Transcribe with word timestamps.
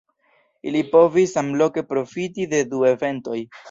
Ili 0.71 0.81
povis 0.95 1.35
samloke 1.39 1.87
profiti 1.93 2.51
de 2.57 2.67
du 2.75 2.85
eventoj. 2.95 3.43